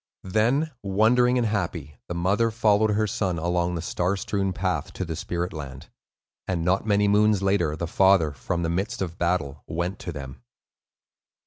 Then, 0.23 0.71
wondering 0.81 1.37
and 1.37 1.45
happy, 1.45 1.97
the 2.07 2.15
mother 2.15 2.49
followed 2.49 2.89
her 2.89 3.05
son 3.05 3.37
along 3.37 3.75
the 3.75 3.83
star 3.83 4.17
strewn 4.17 4.51
path 4.51 4.91
to 4.93 5.05
the 5.05 5.15
spirit 5.15 5.53
land; 5.53 5.89
and 6.47 6.65
not 6.65 6.87
many 6.87 7.07
moons 7.07 7.43
later, 7.43 7.75
the 7.75 7.85
father, 7.85 8.31
from 8.31 8.63
the 8.63 8.69
midst 8.69 9.03
of 9.03 9.19
battle, 9.19 9.63
went 9.67 9.99
to 9.99 10.11
them. 10.11 10.41